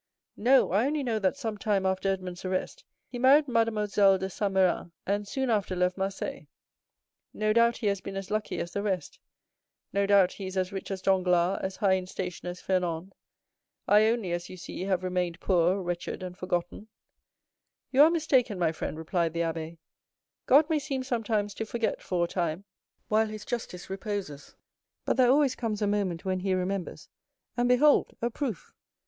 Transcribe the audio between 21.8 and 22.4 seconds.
for a